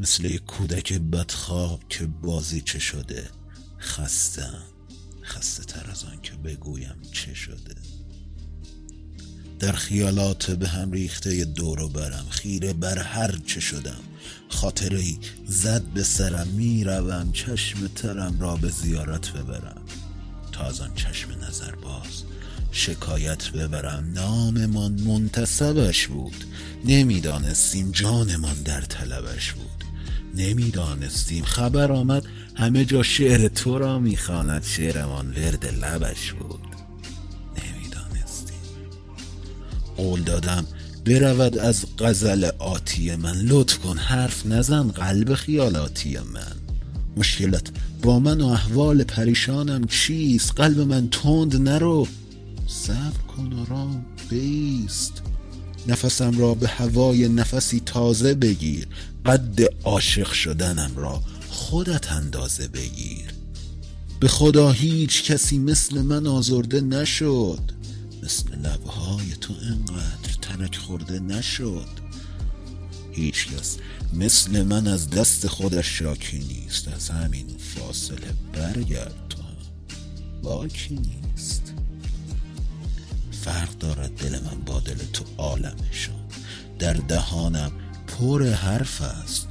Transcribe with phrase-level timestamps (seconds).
[0.00, 3.30] مثل یک کودک بدخواب که بازی چه شده.
[3.80, 4.62] خستم.
[5.24, 7.74] خسته تر از آن که بگویم چه شده.
[9.58, 12.26] در خیالات به هم ریخته دور و برم.
[12.30, 14.00] خیره بر هر چه شدم.
[14.48, 15.04] خاطره
[15.46, 16.48] زد به سرم.
[16.48, 19.82] می‌روم چشم ترم را به زیارت ببرم.
[20.52, 22.22] تا از آن چشم نظر باز
[22.72, 24.12] شکایت ببرم.
[24.12, 26.44] ناممان منتصبش بود.
[26.84, 29.83] نمی‌دانستیم جانمان در طلبش بود.
[30.36, 31.44] نمی‌دانستیم.
[31.44, 32.24] خبر آمد
[32.54, 34.62] همه جا شعر تو را می‌خواند.
[34.62, 36.60] شعرمان ورد لبش بود.
[37.64, 38.56] نمی‌دانستیم.
[39.96, 40.66] قول دادم
[41.04, 43.36] برود از غزل آتی من.
[43.36, 46.56] لطف کن حرف نزن قلب خیالاتی من.
[47.16, 47.70] مشکلت
[48.02, 52.06] با من و احوال پریشانم چیست؟ قلب من تند نرو.
[52.66, 55.22] صبر کن و رام بیست.
[55.88, 58.88] نفسم را به هوای نفسی تازه بگیر.
[59.26, 63.34] قد عاشق شدنم را خودت اندازه بگیر.
[64.20, 67.60] به خدا هیچ کسی مثل من آزرده نشد.
[68.22, 71.88] مثل لبهای تو انقدر ترک خورده نشد.
[73.12, 73.76] هیچ کس
[74.12, 76.88] مثل من از دست خودش شاکی نیست.
[76.88, 79.38] از همین فاصله برگرد تو
[80.42, 81.63] باکی نیست.
[83.44, 86.24] فرق دارد دل من با دل تو عالمشان.
[86.78, 87.72] در دهانم
[88.06, 89.48] پر حرف است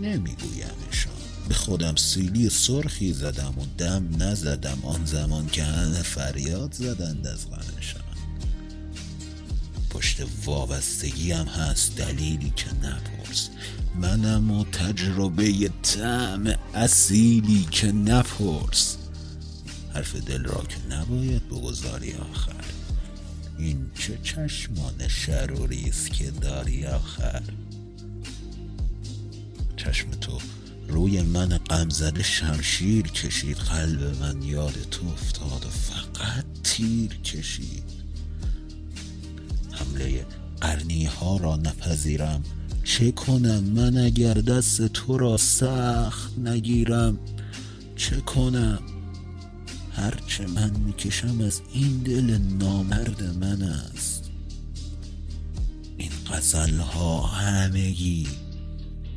[0.00, 1.12] نمیگویمشان.
[1.48, 7.50] به خودم سیلی سرخی زدم و دم نزدم آن زمان که همه فریاد زدند از
[7.50, 8.02] غمشان.
[9.90, 13.48] پشت وابستگی هم هست دلیلی که نپرس.
[13.94, 18.96] منم و تجربه تعم اصیلی که نپرس.
[19.94, 22.81] حرف دل را که نباید بگذاری آخر.
[23.62, 27.42] این چه چشمان شروری است که داری آخر؟
[29.76, 30.38] چشم تو
[30.88, 37.84] روی من غمزده شمشیر کشید قلب من یاد تو افتاد و فقط تیر کشید.
[39.70, 40.26] حمله
[40.60, 42.42] قرنی ها را نپذیرم.
[42.84, 47.18] چه کنم من اگر دست تو را سخت نگیرم؟
[47.96, 48.91] چه کنم؟
[49.96, 54.30] هرچه من می‌کشم از این دل نامرد من است.
[55.96, 58.28] این غزل ها همگی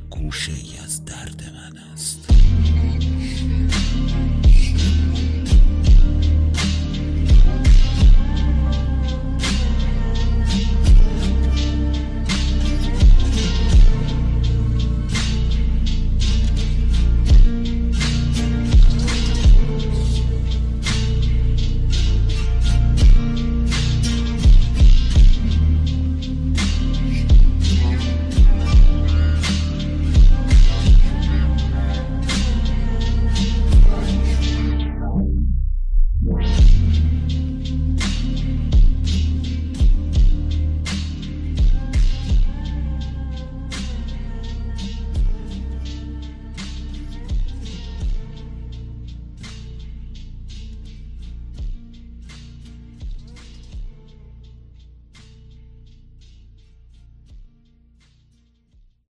[0.09, 1.44] گوشه ای از درد